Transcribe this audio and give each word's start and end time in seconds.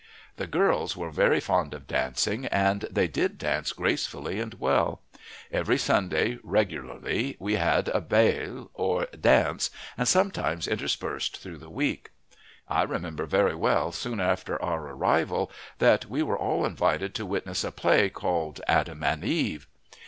The 0.37 0.47
girls 0.47 0.97
were 0.97 1.11
very 1.11 1.39
fond 1.39 1.75
of 1.75 1.85
dancing, 1.85 2.47
and 2.47 2.85
they 2.89 3.07
did 3.07 3.37
dance 3.37 3.71
gracefully 3.71 4.39
and 4.39 4.55
well. 4.55 4.99
Every 5.51 5.77
Sunday, 5.77 6.39
regularly, 6.41 7.37
we 7.39 7.57
had 7.57 7.87
a 7.89 8.01
baile, 8.01 8.71
or 8.73 9.05
dance, 9.05 9.69
and 9.95 10.07
sometimes 10.07 10.67
interspersed 10.67 11.37
through 11.37 11.59
the 11.59 11.69
week. 11.69 12.09
I 12.67 12.81
remember 12.81 13.27
very 13.27 13.53
well, 13.53 13.91
soon 13.91 14.19
after 14.19 14.59
our 14.59 14.87
arrival, 14.87 15.51
that 15.77 16.07
we 16.07 16.23
were 16.23 16.35
all 16.35 16.65
invited 16.65 17.13
to 17.13 17.25
witness 17.27 17.63
a 17.63 17.71
play 17.71 18.09
called 18.09 18.59
"Adam 18.67 19.03
and 19.03 19.23
Eve." 19.23 19.67